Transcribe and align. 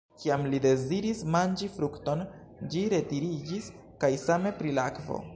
Kiam 0.21 0.45
li 0.51 0.59
deziris 0.61 1.19
manĝi 1.35 1.67
frukton, 1.73 2.23
ĝi 2.75 2.81
retiriĝis 2.93 3.67
kaj 4.05 4.11
same 4.23 4.53
pri 4.63 4.73
la 4.79 4.87
akvo. 4.93 5.21